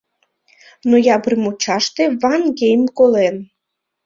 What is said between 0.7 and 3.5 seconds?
Ноябрь мучаште Ван-Гейм колен.